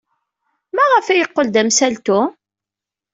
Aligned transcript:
Maɣef 0.75 1.05
ay 1.07 1.17
yeqqel 1.19 1.47
d 1.49 1.55
amsaltu? 1.61 2.21